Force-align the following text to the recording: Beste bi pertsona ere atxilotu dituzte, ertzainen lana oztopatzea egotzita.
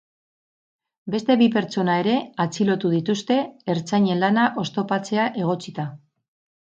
Beste 1.15 1.33
bi 1.41 1.49
pertsona 1.55 1.97
ere 2.03 2.15
atxilotu 2.45 2.91
dituzte, 2.93 3.37
ertzainen 3.73 4.23
lana 4.23 4.47
oztopatzea 4.63 5.27
egotzita. 5.43 5.87